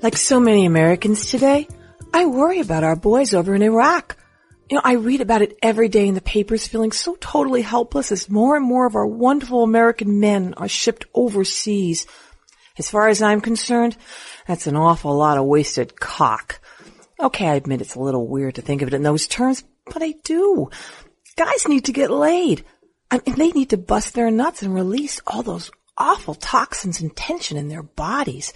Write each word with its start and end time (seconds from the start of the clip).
Like 0.00 0.16
so 0.16 0.38
many 0.38 0.64
Americans 0.64 1.28
today, 1.28 1.66
I 2.14 2.26
worry 2.26 2.60
about 2.60 2.84
our 2.84 2.94
boys 2.94 3.34
over 3.34 3.52
in 3.54 3.62
Iraq. 3.62 4.16
You 4.70 4.76
know, 4.76 4.82
I 4.84 4.92
read 4.92 5.20
about 5.20 5.42
it 5.42 5.58
every 5.60 5.88
day 5.88 6.06
in 6.06 6.14
the 6.14 6.20
papers 6.20 6.68
feeling 6.68 6.92
so 6.92 7.16
totally 7.20 7.62
helpless 7.62 8.12
as 8.12 8.30
more 8.30 8.56
and 8.56 8.64
more 8.64 8.86
of 8.86 8.94
our 8.94 9.06
wonderful 9.06 9.64
American 9.64 10.20
men 10.20 10.54
are 10.56 10.68
shipped 10.68 11.06
overseas. 11.14 12.06
As 12.78 12.88
far 12.88 13.08
as 13.08 13.22
I'm 13.22 13.40
concerned, 13.40 13.96
that's 14.46 14.68
an 14.68 14.76
awful 14.76 15.16
lot 15.16 15.36
of 15.36 15.46
wasted 15.46 15.98
cock. 15.98 16.60
Okay, 17.18 17.48
I 17.48 17.54
admit 17.54 17.80
it's 17.80 17.96
a 17.96 18.00
little 18.00 18.28
weird 18.28 18.54
to 18.54 18.62
think 18.62 18.82
of 18.82 18.88
it 18.88 18.94
in 18.94 19.02
those 19.02 19.26
terms, 19.26 19.64
but 19.86 20.02
I 20.02 20.14
do. 20.22 20.70
Guys 21.36 21.66
need 21.66 21.86
to 21.86 21.92
get 21.92 22.10
laid. 22.10 22.64
I 23.10 23.20
mean, 23.26 23.34
they 23.34 23.50
need 23.50 23.70
to 23.70 23.76
bust 23.76 24.14
their 24.14 24.30
nuts 24.30 24.62
and 24.62 24.72
release 24.72 25.20
all 25.26 25.42
those 25.42 25.72
awful 25.96 26.36
toxins 26.36 27.00
and 27.00 27.16
tension 27.16 27.56
in 27.56 27.66
their 27.68 27.82
bodies. 27.82 28.52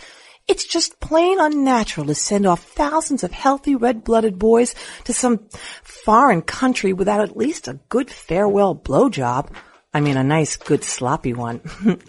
It's 0.49 0.65
just 0.65 1.01
plain 1.01 1.39
unnatural 1.41 2.07
to 2.07 2.15
send 2.15 2.47
off 2.47 2.63
thousands 2.63 3.23
of 3.23 3.33
healthy 3.33 3.77
red-blooded 3.77 4.39
boys 4.39 4.75
to 5.05 5.13
some 5.13 5.49
foreign 5.83 6.43
country 6.43 6.93
without 6.93 7.21
at 7.21 7.37
least 7.37 7.69
a 7.69 7.79
good 7.89 8.11
farewell 8.11 8.75
blowjob. 8.75 9.55
I 9.95 10.01
mean, 10.01 10.17
a 10.17 10.25
nice, 10.25 10.57
good 10.57 10.85
sloppy 10.85 11.33
one. 11.33 11.61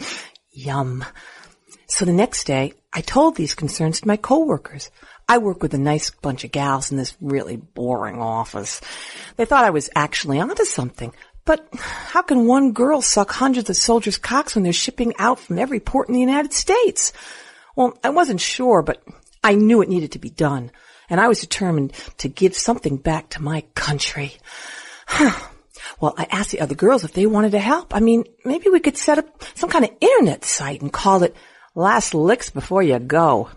Yum. 0.51 1.05
So 1.87 2.05
the 2.05 2.13
next 2.13 2.45
day, 2.45 2.73
I 2.91 3.01
told 3.01 3.35
these 3.35 3.55
concerns 3.55 4.01
to 4.01 4.07
my 4.07 4.17
coworkers. 4.17 4.89
I 5.27 5.37
work 5.37 5.61
with 5.61 5.73
a 5.73 5.79
nice 5.79 6.09
bunch 6.09 6.43
of 6.43 6.51
gals 6.51 6.91
in 6.91 6.97
this 6.97 7.15
really 7.21 7.57
boring 7.57 8.19
office. 8.19 8.81
They 9.37 9.45
thought 9.45 9.63
I 9.63 9.69
was 9.69 9.89
actually 9.95 10.39
onto 10.39 10.65
something. 10.65 11.13
But 11.45 11.67
how 11.73 12.21
can 12.21 12.47
one 12.47 12.71
girl 12.71 13.01
suck 13.01 13.31
hundreds 13.31 13.69
of 13.69 13.75
soldiers' 13.75 14.17
cocks 14.17 14.55
when 14.55 14.63
they're 14.63 14.73
shipping 14.73 15.13
out 15.19 15.39
from 15.39 15.59
every 15.59 15.79
port 15.79 16.07
in 16.07 16.13
the 16.13 16.21
United 16.21 16.53
States? 16.53 17.11
Well, 17.75 17.97
I 18.03 18.09
wasn't 18.09 18.41
sure, 18.41 18.81
but 18.81 19.03
I 19.43 19.55
knew 19.55 19.81
it 19.81 19.89
needed 19.89 20.13
to 20.13 20.19
be 20.19 20.29
done, 20.29 20.71
and 21.09 21.19
I 21.19 21.27
was 21.27 21.41
determined 21.41 21.93
to 22.19 22.29
give 22.29 22.55
something 22.55 22.97
back 22.97 23.29
to 23.29 23.41
my 23.41 23.61
country. 23.75 24.33
well, 25.99 26.13
I 26.17 26.27
asked 26.31 26.51
the 26.51 26.61
other 26.61 26.75
girls 26.75 27.03
if 27.03 27.13
they 27.13 27.25
wanted 27.25 27.51
to 27.51 27.59
help. 27.59 27.95
I 27.95 27.99
mean, 27.99 28.25
maybe 28.45 28.69
we 28.69 28.79
could 28.79 28.97
set 28.97 29.17
up 29.17 29.43
some 29.55 29.69
kind 29.69 29.85
of 29.85 29.91
internet 29.99 30.45
site 30.45 30.81
and 30.81 30.93
call 30.93 31.23
it 31.23 31.35
Last 31.75 32.13
Licks 32.13 32.51
Before 32.51 32.83
You 32.83 32.99
Go. 32.99 33.49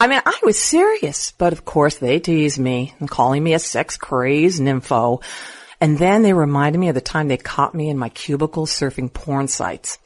I 0.00 0.08
mean, 0.08 0.20
I 0.26 0.40
was 0.42 0.58
serious, 0.58 1.32
but 1.32 1.52
of 1.52 1.64
course 1.64 1.98
they 1.98 2.18
teased 2.18 2.58
me 2.58 2.94
and 2.98 3.08
calling 3.08 3.44
me 3.44 3.54
a 3.54 3.60
sex 3.60 3.96
crazed 3.96 4.60
nympho. 4.60 5.22
And 5.80 5.98
then 5.98 6.22
they 6.22 6.32
reminded 6.32 6.78
me 6.78 6.88
of 6.88 6.94
the 6.94 7.00
time 7.00 7.28
they 7.28 7.36
caught 7.36 7.74
me 7.74 7.88
in 7.88 7.98
my 7.98 8.08
cubicle 8.08 8.66
surfing 8.66 9.12
porn 9.12 9.46
sites. 9.46 9.98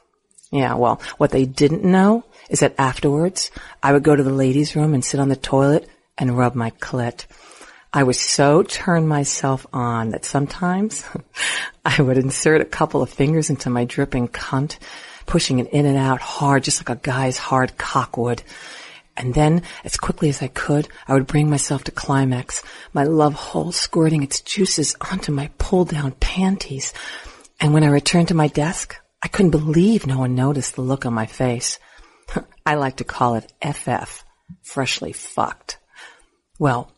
Yeah, 0.50 0.75
well, 0.75 1.00
what 1.19 1.30
they 1.30 1.44
didn't 1.44 1.84
know 1.84 2.25
is 2.48 2.61
that 2.61 2.75
afterwards 2.78 3.50
I 3.83 3.92
would 3.92 4.05
go 4.05 4.14
to 4.14 4.22
the 4.22 4.30
ladies' 4.30 4.77
room 4.77 4.94
and 4.94 5.05
sit 5.05 5.20
on 5.20 5.28
the 5.28 5.36
toilet 5.36 5.88
and 6.16 6.38
rub 6.38 6.55
my 6.55 6.70
clit. 6.70 7.27
I 7.92 8.03
was 8.03 8.20
so 8.20 8.62
turned 8.62 9.08
myself 9.08 9.66
on 9.72 10.11
that 10.11 10.25
sometimes 10.25 11.05
I 11.84 12.00
would 12.00 12.19
insert 12.19 12.61
a 12.61 12.66
couple 12.66 13.03
of 13.03 13.11
fingers 13.11 13.50
into 13.50 13.70
my 13.70 13.84
dripping 13.84 14.28
cunt, 14.28 14.78
pushing 15.25 15.58
it 15.58 15.72
in 15.72 15.86
and 15.86 15.97
out 15.97 16.20
hard, 16.20 16.64
just 16.64 16.81
like 16.81 16.97
a 16.97 17.00
guy's 17.00 17.38
hard 17.38 17.77
cock 17.78 18.16
would. 18.16 18.42
And 19.16 19.33
then, 19.33 19.62
as 19.83 19.97
quickly 19.97 20.28
as 20.28 20.42
I 20.42 20.48
could, 20.48 20.88
I 21.08 21.14
would 21.14 21.27
bring 21.27 21.48
myself 21.48 21.84
to 21.84 21.91
climax, 21.91 22.62
my 22.92 23.05
love 23.05 23.33
hole 23.33 23.72
squirting 23.72 24.22
its 24.22 24.42
juices 24.42 24.94
onto 25.10 25.33
my 25.33 25.48
pulled 25.56 25.88
down 25.88 26.12
panties. 26.12 26.92
And 27.58 27.72
when 27.72 27.83
I 27.83 27.88
returned 27.88 28.28
to 28.28 28.34
my 28.34 28.48
desk, 28.48 28.97
I 29.22 29.28
couldn't 29.28 29.50
believe 29.50 30.06
no 30.06 30.19
one 30.19 30.34
noticed 30.34 30.77
the 30.77 30.83
look 30.83 31.06
on 31.06 31.14
my 31.14 31.27
face. 31.27 31.78
I 32.67 32.75
like 32.75 32.97
to 32.97 33.05
call 33.05 33.36
it 33.36 33.53
FF, 33.62 34.25
freshly 34.62 35.12
fucked. 35.12 35.78
Well, 36.59 36.92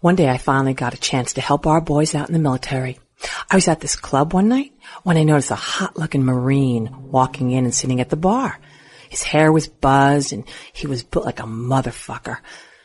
one 0.00 0.16
day 0.16 0.28
I 0.28 0.38
finally 0.38 0.74
got 0.74 0.94
a 0.94 0.98
chance 1.00 1.34
to 1.34 1.40
help 1.40 1.66
our 1.66 1.80
boys 1.80 2.14
out 2.14 2.28
in 2.28 2.32
the 2.32 2.38
military. 2.38 2.98
I 3.50 3.56
was 3.56 3.68
at 3.68 3.80
this 3.80 3.96
club 3.96 4.34
one 4.34 4.48
night 4.48 4.72
when 5.02 5.16
I 5.16 5.24
noticed 5.24 5.50
a 5.50 5.56
hot 5.56 5.96
looking 5.96 6.24
Marine 6.24 7.10
walking 7.10 7.50
in 7.50 7.64
and 7.64 7.74
sitting 7.74 8.00
at 8.00 8.10
the 8.10 8.16
bar. 8.16 8.58
His 9.08 9.22
hair 9.22 9.52
was 9.52 9.68
buzzed 9.68 10.32
and 10.32 10.44
he 10.72 10.86
was 10.86 11.02
built 11.02 11.24
like 11.24 11.40
a 11.40 11.44
motherfucker. 11.44 12.38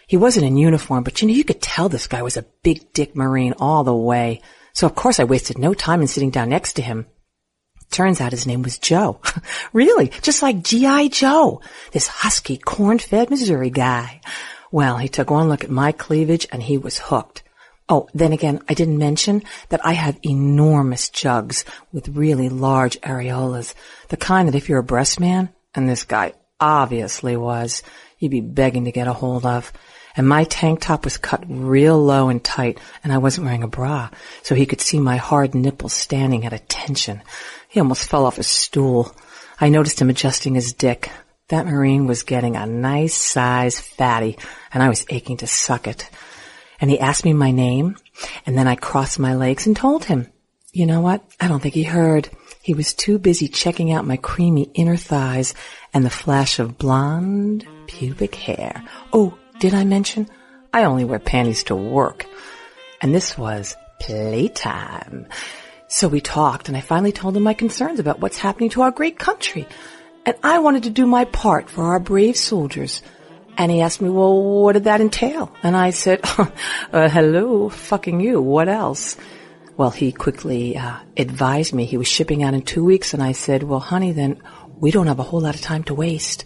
He 0.08 0.18
wasn't 0.18 0.46
in 0.46 0.58
uniform, 0.58 1.04
but 1.04 1.22
you 1.22 1.28
know, 1.28 1.34
you 1.34 1.44
could 1.44 1.62
tell 1.62 1.90
this 1.90 2.08
guy 2.08 2.22
was 2.22 2.38
a 2.38 2.46
big 2.64 2.94
dick 2.94 3.16
Marine 3.16 3.54
all 3.60 3.84
the 3.84 3.96
way. 3.96 4.42
So 4.74 4.88
of 4.88 4.96
course 4.96 5.20
I 5.20 5.26
wasted 5.26 5.58
no 5.58 5.74
time 5.74 6.02
in 6.02 6.08
sitting 6.08 6.30
down 6.30 6.50
next 6.50 6.74
to 6.74 6.82
him. 6.82 7.08
Turns 7.92 8.22
out 8.22 8.32
his 8.32 8.48
name 8.48 8.62
was 8.62 8.78
Joe. 8.78 9.20
really, 9.74 10.08
just 10.22 10.42
like 10.42 10.64
G.I. 10.64 11.10
Joe, 11.10 11.62
this 11.92 12.08
husky, 12.08 12.58
corn-fed 12.58 13.30
Missouri 13.30 13.70
guy. 13.70 14.22
Well, 14.72 14.98
he 14.98 15.10
took 15.10 15.30
one 15.30 15.50
look 15.50 15.64
at 15.66 15.70
my 15.70 15.92
cleavage 15.92 16.48
and 16.52 16.64
he 16.64 16.78
was 16.78 16.98
hooked. 16.98 17.44
Oh, 17.90 18.08
then 18.14 18.32
again, 18.32 18.62
I 18.70 18.74
didn't 18.74 18.98
mention 18.98 19.44
that 19.68 19.86
I 19.86 19.92
have 19.92 20.18
enormous 20.24 21.10
jugs 21.10 21.66
with 21.92 22.08
really 22.08 22.48
large 22.48 23.00
areolas. 23.02 23.74
The 24.08 24.16
kind 24.16 24.48
that 24.48 24.56
if 24.56 24.70
you're 24.70 24.80
a 24.80 24.84
breast 24.84 25.20
man, 25.20 25.50
and 25.76 25.90
this 25.90 26.06
guy 26.06 26.34
obviously 26.58 27.36
was, 27.36 27.84
you'd 28.18 28.32
be 28.32 28.40
begging 28.40 28.86
to 28.86 28.94
get 28.94 29.08
a 29.08 29.14
hold 29.14 29.46
of. 29.46 29.74
And 30.16 30.28
my 30.28 30.46
tank 30.46 30.82
top 30.82 31.04
was 31.04 31.18
cut 31.18 31.44
real 31.48 32.02
low 32.02 32.30
and 32.30 32.44
tight, 32.44 32.80
and 33.04 33.12
I 33.12 33.18
wasn't 33.18 33.46
wearing 33.46 33.64
a 33.64 33.68
bra, 33.68 34.10
so 34.44 34.56
he 34.56 34.66
could 34.66 34.82
see 34.82 35.00
my 35.00 35.18
hard 35.18 35.56
nipples 35.56 35.94
standing 35.94 36.46
at 36.46 36.54
attention. 36.54 37.22
He 37.72 37.80
almost 37.80 38.10
fell 38.10 38.26
off 38.26 38.36
his 38.36 38.48
stool. 38.48 39.16
I 39.58 39.70
noticed 39.70 40.02
him 40.02 40.10
adjusting 40.10 40.56
his 40.56 40.74
dick. 40.74 41.10
That 41.48 41.66
Marine 41.66 42.06
was 42.06 42.24
getting 42.24 42.58
a 42.58 42.66
nice 42.66 43.16
size 43.16 43.80
fatty, 43.80 44.38
and 44.74 44.84
I 44.84 44.90
was 44.90 45.06
aching 45.10 45.38
to 45.38 45.48
suck 45.48 45.88
it. 45.88 46.10
And 46.82 46.92
he 46.92 47.00
asked 47.00 47.24
me 47.24 47.32
my 47.32 47.52
name, 47.52 47.96
and 48.46 48.58
then 48.58 48.68
I 48.68 48.76
crossed 48.76 49.20
my 49.20 49.36
legs 49.36 49.68
and 49.68 49.76
told 49.76 50.04
him. 50.04 50.28
You 50.74 50.86
know 50.86 51.00
what? 51.00 51.24
I 51.40 51.48
don't 51.48 51.62
think 51.62 51.74
he 51.74 51.84
heard. 51.84 52.30
He 52.62 52.74
was 52.74 52.94
too 52.94 53.18
busy 53.18 53.48
checking 53.48 53.94
out 53.94 54.06
my 54.06 54.18
creamy 54.18 54.70
inner 54.74 54.98
thighs 54.98 55.54
and 55.94 56.04
the 56.04 56.10
flash 56.10 56.60
of 56.60 56.78
blonde 56.78 57.66
pubic 57.88 58.36
hair. 58.36 58.84
Oh, 59.14 59.38
did 59.60 59.74
I 59.74 59.86
mention? 59.86 60.28
I 60.74 60.84
only 60.84 61.06
wear 61.06 61.20
panties 61.20 61.64
to 61.66 61.76
work. 61.76 62.26
And 63.02 63.16
this 63.16 63.38
was 63.38 63.78
playtime. 64.02 65.28
So 65.92 66.08
we 66.08 66.22
talked 66.22 66.70
and 66.70 66.78
I 66.78 66.80
finally 66.80 67.12
told 67.12 67.36
him 67.36 67.44
my 67.44 67.54
concerns 67.54 68.00
about 68.00 68.22
what's 68.22 68.38
happening 68.38 68.70
to 68.70 68.84
our 68.84 68.92
great 68.92 69.20
country. 69.20 69.68
And 70.26 70.38
I 70.42 70.60
wanted 70.60 70.84
to 70.84 70.90
do 70.90 71.06
my 71.06 71.26
part 71.26 71.70
for 71.70 71.84
our 71.84 72.00
brave 72.00 72.38
soldiers. 72.38 73.02
And 73.58 73.70
he 73.70 73.82
asked 73.82 74.02
me, 74.02 74.08
well, 74.08 74.42
what 74.42 74.72
did 74.72 74.86
that 74.86 75.02
entail? 75.02 75.54
And 75.62 75.76
I 75.76 75.90
said, 75.90 76.22
uh, 76.24 77.10
hello, 77.10 77.68
fucking 77.68 78.22
you, 78.22 78.42
what 78.42 78.70
else? 78.70 79.18
Well, 79.76 79.90
he 79.90 80.14
quickly 80.14 80.78
uh, 80.78 80.96
advised 81.18 81.74
me 81.74 81.84
he 81.84 81.98
was 81.98 82.08
shipping 82.08 82.42
out 82.42 82.54
in 82.54 82.62
two 82.62 82.86
weeks, 82.86 83.14
and 83.14 83.22
I 83.22 83.34
said, 83.34 83.62
well, 83.62 83.82
honey, 83.82 84.14
then 84.14 84.42
we 84.78 84.92
don't 84.92 85.08
have 85.08 85.20
a 85.20 85.24
whole 85.24 85.42
lot 85.42 85.56
of 85.56 85.62
time 85.62 85.84
to 85.86 85.94
waste. 85.94 86.46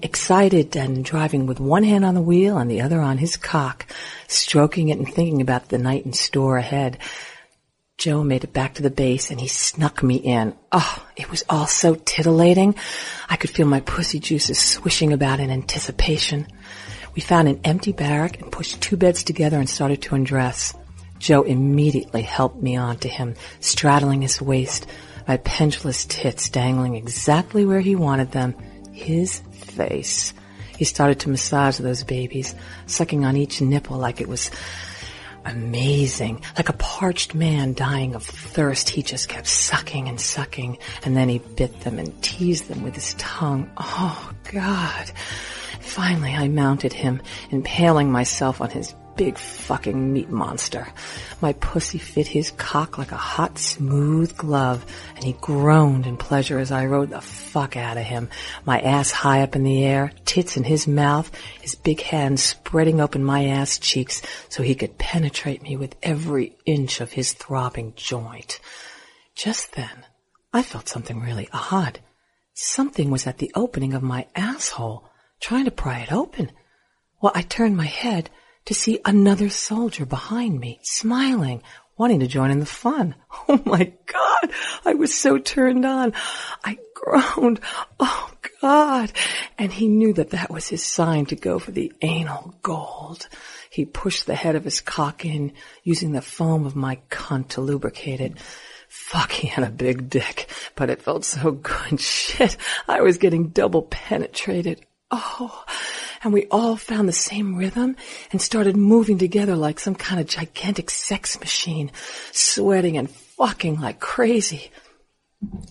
Excited 0.00 0.76
and 0.76 1.04
driving 1.04 1.46
with 1.46 1.58
one 1.58 1.82
hand 1.82 2.04
on 2.04 2.14
the 2.14 2.22
wheel 2.22 2.56
and 2.56 2.70
the 2.70 2.82
other 2.82 3.00
on 3.00 3.18
his 3.18 3.36
cock, 3.36 3.86
stroking 4.28 4.90
it 4.90 4.98
and 4.98 5.12
thinking 5.12 5.40
about 5.40 5.70
the 5.70 5.78
night 5.78 6.06
in 6.06 6.12
store 6.12 6.56
ahead, 6.56 6.98
Joe 8.00 8.24
made 8.24 8.44
it 8.44 8.54
back 8.54 8.76
to 8.76 8.82
the 8.82 8.88
base 8.88 9.30
and 9.30 9.38
he 9.38 9.46
snuck 9.46 10.02
me 10.02 10.14
in. 10.16 10.54
Oh, 10.72 11.06
it 11.16 11.30
was 11.30 11.44
all 11.50 11.66
so 11.66 11.96
titillating. 11.96 12.74
I 13.28 13.36
could 13.36 13.50
feel 13.50 13.66
my 13.66 13.80
pussy 13.80 14.18
juices 14.18 14.58
swishing 14.58 15.12
about 15.12 15.38
in 15.38 15.50
anticipation. 15.50 16.46
We 17.14 17.20
found 17.20 17.46
an 17.48 17.60
empty 17.62 17.92
barrack 17.92 18.40
and 18.40 18.50
pushed 18.50 18.80
two 18.80 18.96
beds 18.96 19.22
together 19.22 19.58
and 19.58 19.68
started 19.68 20.00
to 20.00 20.14
undress. 20.14 20.74
Joe 21.18 21.42
immediately 21.42 22.22
helped 22.22 22.62
me 22.62 22.74
onto 22.74 23.10
him, 23.10 23.34
straddling 23.60 24.22
his 24.22 24.40
waist, 24.40 24.86
my 25.28 25.36
pendulous 25.36 26.06
tits 26.06 26.48
dangling 26.48 26.94
exactly 26.94 27.66
where 27.66 27.80
he 27.80 27.96
wanted 27.96 28.32
them, 28.32 28.54
his 28.94 29.40
face. 29.52 30.32
He 30.78 30.86
started 30.86 31.20
to 31.20 31.28
massage 31.28 31.76
those 31.76 32.02
babies, 32.02 32.54
sucking 32.86 33.26
on 33.26 33.36
each 33.36 33.60
nipple 33.60 33.98
like 33.98 34.22
it 34.22 34.28
was 34.28 34.50
amazing. 35.44 36.42
Like 36.56 36.68
a 36.68 36.74
parched 36.74 37.34
man 37.34 37.74
dying 37.74 38.14
of 38.14 38.24
thirst, 38.24 38.88
he 38.88 39.02
just 39.02 39.28
kept 39.28 39.46
sucking 39.46 40.08
and 40.08 40.20
sucking, 40.20 40.78
and 41.04 41.16
then 41.16 41.28
he 41.28 41.38
bit 41.38 41.80
them 41.80 41.98
and 41.98 42.22
teased 42.22 42.68
them 42.68 42.82
with 42.82 42.94
his 42.94 43.14
tongue. 43.14 43.70
Oh, 43.76 44.32
God. 44.52 45.10
Finally, 45.80 46.34
I 46.34 46.48
mounted 46.48 46.92
him, 46.92 47.20
impaling 47.50 48.12
myself 48.12 48.60
on 48.60 48.70
his 48.70 48.94
big 49.20 49.36
fucking 49.36 50.14
meat 50.14 50.30
monster. 50.30 50.88
My 51.42 51.52
pussy 51.52 51.98
fit 51.98 52.26
his 52.26 52.52
cock 52.52 52.96
like 52.96 53.12
a 53.12 53.18
hot, 53.18 53.58
smooth 53.58 54.34
glove, 54.34 54.86
and 55.14 55.22
he 55.22 55.34
groaned 55.42 56.06
in 56.06 56.16
pleasure 56.16 56.58
as 56.58 56.72
I 56.72 56.86
rode 56.86 57.10
the 57.10 57.20
fuck 57.20 57.76
out 57.76 57.98
of 57.98 58.04
him. 58.04 58.30
My 58.64 58.80
ass 58.80 59.10
high 59.10 59.42
up 59.42 59.54
in 59.54 59.62
the 59.62 59.84
air, 59.84 60.10
tits 60.24 60.56
in 60.56 60.64
his 60.64 60.88
mouth, 60.88 61.30
his 61.60 61.74
big 61.74 62.00
hands 62.00 62.42
spreading 62.42 62.98
open 62.98 63.22
my 63.22 63.44
ass 63.44 63.78
cheeks 63.78 64.22
so 64.48 64.62
he 64.62 64.74
could 64.74 64.96
penetrate 64.96 65.60
me 65.60 65.76
with 65.76 65.96
every 66.02 66.56
inch 66.64 67.02
of 67.02 67.12
his 67.12 67.34
throbbing 67.34 67.92
joint. 67.96 68.58
Just 69.34 69.74
then, 69.74 70.06
I 70.50 70.62
felt 70.62 70.88
something 70.88 71.20
really 71.20 71.50
odd. 71.52 72.00
Something 72.54 73.10
was 73.10 73.26
at 73.26 73.36
the 73.36 73.52
opening 73.54 73.92
of 73.92 74.02
my 74.02 74.28
asshole, 74.34 75.04
trying 75.40 75.66
to 75.66 75.70
pry 75.70 75.98
it 75.98 76.10
open. 76.10 76.52
Well, 77.20 77.32
I 77.34 77.42
turned 77.42 77.76
my 77.76 77.84
head 77.84 78.30
to 78.70 78.74
see 78.74 79.00
another 79.04 79.48
soldier 79.48 80.06
behind 80.06 80.60
me, 80.60 80.78
smiling, 80.84 81.60
wanting 81.96 82.20
to 82.20 82.28
join 82.28 82.52
in 82.52 82.60
the 82.60 82.66
fun. 82.66 83.16
Oh 83.48 83.60
my 83.64 83.92
God! 84.06 84.50
I 84.84 84.94
was 84.94 85.12
so 85.12 85.36
turned 85.36 85.84
on. 85.84 86.12
I 86.62 86.78
groaned, 86.94 87.58
oh 88.00 88.30
God! 88.62 89.10
And 89.58 89.72
he 89.72 89.88
knew 89.88 90.12
that 90.12 90.30
that 90.30 90.52
was 90.52 90.68
his 90.68 90.84
sign 90.84 91.26
to 91.26 91.34
go 91.34 91.58
for 91.58 91.72
the 91.72 91.92
anal 92.00 92.54
gold. 92.62 93.26
He 93.70 93.84
pushed 93.86 94.26
the 94.26 94.36
head 94.36 94.54
of 94.54 94.62
his 94.62 94.80
cock 94.80 95.24
in, 95.24 95.52
using 95.82 96.12
the 96.12 96.22
foam 96.22 96.64
of 96.64 96.76
my 96.76 97.00
cunt 97.10 97.48
to 97.48 97.60
lubricate 97.60 98.20
it. 98.20 98.38
Fuck, 98.86 99.32
he 99.32 99.48
had 99.48 99.64
a 99.64 99.70
big 99.72 100.08
dick, 100.08 100.48
but 100.76 100.90
it 100.90 101.02
felt 101.02 101.24
so 101.24 101.50
good. 101.50 102.00
Shit, 102.00 102.56
I 102.86 103.00
was 103.00 103.18
getting 103.18 103.48
double 103.48 103.82
penetrated. 103.82 104.86
Oh, 105.10 105.64
and 106.22 106.32
we 106.32 106.46
all 106.50 106.76
found 106.76 107.08
the 107.08 107.12
same 107.12 107.56
rhythm 107.56 107.96
and 108.30 108.40
started 108.40 108.76
moving 108.76 109.18
together 109.18 109.56
like 109.56 109.80
some 109.80 109.94
kind 109.94 110.20
of 110.20 110.26
gigantic 110.26 110.90
sex 110.90 111.38
machine, 111.40 111.90
sweating 112.32 112.96
and 112.96 113.10
fucking 113.10 113.80
like 113.80 114.00
crazy. 114.00 114.70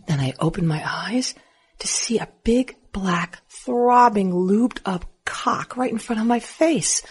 Then 0.08 0.20
I 0.20 0.34
opened 0.40 0.68
my 0.68 0.82
eyes 0.86 1.36
to 1.80 1.88
see 1.88 2.18
a 2.18 2.30
big 2.44 2.76
black 2.92 3.42
throbbing 3.50 4.32
lubed 4.32 4.80
up 4.86 5.06
cock 5.26 5.78
right 5.78 5.92
in 5.92 6.00
front 6.00 6.20
of 6.20 6.28
my 6.28 6.40
face. 6.40 7.04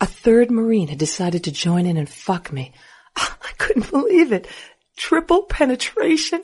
A 0.00 0.06
third 0.06 0.50
Marine 0.50 0.88
had 0.88 0.98
decided 0.98 1.44
to 1.44 1.52
join 1.52 1.86
in 1.86 1.96
and 1.96 2.08
fuck 2.08 2.52
me. 2.52 2.72
I 3.16 3.52
couldn't 3.56 3.90
believe 3.90 4.32
it. 4.32 4.46
Triple 4.96 5.42
penetration. 5.44 6.42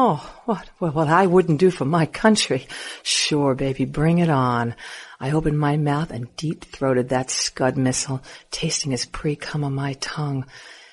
Oh, 0.00 0.24
what, 0.44 0.70
what, 0.78 0.94
what 0.94 1.08
I 1.08 1.26
wouldn't 1.26 1.58
do 1.58 1.72
for 1.72 1.84
my 1.84 2.06
country. 2.06 2.68
Sure, 3.02 3.56
baby, 3.56 3.84
bring 3.84 4.18
it 4.18 4.30
on. 4.30 4.76
I 5.18 5.32
opened 5.32 5.58
my 5.58 5.76
mouth 5.76 6.12
and 6.12 6.36
deep-throated 6.36 7.08
that 7.08 7.32
scud 7.32 7.76
missile, 7.76 8.22
tasting 8.52 8.92
his 8.92 9.06
pre-cum 9.06 9.64
on 9.64 9.74
my 9.74 9.94
tongue. 9.94 10.46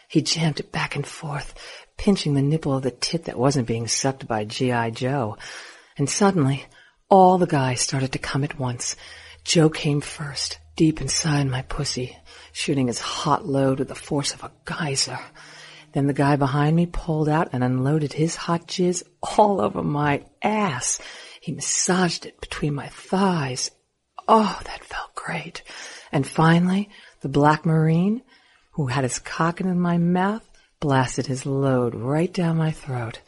He 0.07 0.23
jammed 0.23 0.59
it 0.59 0.71
back 0.71 0.95
and 0.95 1.05
forth, 1.05 1.53
pinching 1.97 2.33
the 2.33 2.41
nipple 2.41 2.75
of 2.75 2.81
the 2.81 2.89
tit 2.89 3.25
that 3.25 3.37
wasn't 3.37 3.67
being 3.67 3.87
sucked 3.87 4.27
by 4.27 4.43
G.I. 4.43 4.89
Joe. 4.89 5.37
And 5.99 6.09
suddenly, 6.09 6.65
all 7.07 7.37
the 7.37 7.45
guys 7.45 7.81
started 7.81 8.11
to 8.13 8.17
come 8.17 8.43
at 8.43 8.57
once. 8.57 8.95
Joe 9.43 9.69
came 9.69 10.01
first, 10.01 10.57
deep 10.75 10.99
inside 10.99 11.45
my 11.45 11.61
pussy, 11.61 12.17
shooting 12.53 12.87
his 12.87 13.01
hot 13.01 13.45
load 13.45 13.77
with 13.77 13.89
the 13.89 13.93
force 13.93 14.33
of 14.33 14.43
a 14.43 14.51
geyser. 14.65 15.19
Then 15.95 16.07
the 16.07 16.13
guy 16.13 16.35
behind 16.35 16.75
me 16.75 16.87
pulled 16.87 17.29
out 17.29 17.47
and 17.53 17.63
unloaded 17.63 18.11
his 18.11 18.35
hot 18.35 18.67
jizz 18.67 19.01
all 19.37 19.61
over 19.61 19.81
my 19.81 20.25
ass. 20.43 20.99
He 21.39 21.53
massaged 21.53 22.25
it 22.25 22.41
between 22.41 22.75
my 22.75 22.89
thighs. 22.89 23.71
Oh, 24.27 24.59
that 24.65 24.83
felt 24.83 25.15
great. 25.15 25.63
And 26.11 26.27
finally, 26.27 26.89
the 27.21 27.29
black 27.29 27.65
marine, 27.65 28.23
who 28.71 28.87
had 28.87 29.05
his 29.05 29.19
cock 29.19 29.61
in 29.61 29.79
my 29.79 29.97
mouth, 29.97 30.43
blasted 30.81 31.27
his 31.27 31.45
load 31.45 31.95
right 31.95 32.33
down 32.33 32.57
my 32.57 32.71
throat. 32.71 33.21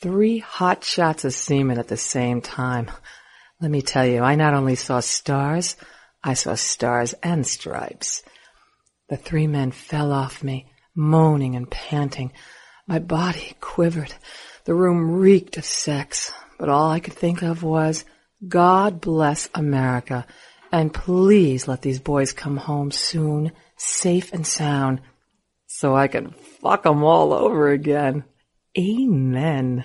Three 0.00 0.38
hot 0.40 0.82
shots 0.82 1.24
of 1.24 1.32
semen 1.32 1.78
at 1.78 1.86
the 1.86 1.96
same 1.96 2.40
time. 2.40 2.90
Let 3.60 3.70
me 3.70 3.80
tell 3.80 4.04
you, 4.04 4.22
I 4.22 4.34
not 4.34 4.54
only 4.54 4.74
saw 4.74 4.98
stars, 4.98 5.76
I 6.24 6.34
saw 6.34 6.56
stars 6.56 7.14
and 7.22 7.46
stripes. 7.46 8.24
The 9.08 9.16
three 9.16 9.46
men 9.46 9.70
fell 9.70 10.10
off 10.10 10.42
me, 10.42 10.71
moaning 10.94 11.56
and 11.56 11.70
panting. 11.70 12.32
My 12.86 12.98
body 12.98 13.56
quivered. 13.60 14.14
The 14.64 14.74
room 14.74 15.12
reeked 15.12 15.56
of 15.56 15.64
sex, 15.64 16.32
but 16.58 16.68
all 16.68 16.90
I 16.90 17.00
could 17.00 17.14
think 17.14 17.42
of 17.42 17.62
was, 17.62 18.04
God 18.46 19.00
bless 19.00 19.48
America, 19.54 20.26
and 20.70 20.92
please 20.94 21.68
let 21.68 21.82
these 21.82 22.00
boys 22.00 22.32
come 22.32 22.56
home 22.56 22.90
soon, 22.90 23.52
safe 23.76 24.32
and 24.32 24.46
sound, 24.46 25.00
so 25.66 25.96
I 25.96 26.08
can 26.08 26.30
fuck 26.60 26.86
'em 26.86 27.02
all 27.02 27.32
over 27.32 27.70
again. 27.70 28.24
Amen. 28.78 29.84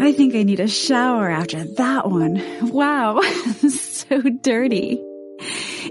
I 0.00 0.12
think 0.12 0.34
I 0.34 0.42
need 0.42 0.60
a 0.60 0.68
shower 0.68 1.28
after 1.28 1.64
that 1.76 2.08
one. 2.08 2.40
Wow, 2.70 3.20
so 3.68 4.20
dirty. 4.20 5.02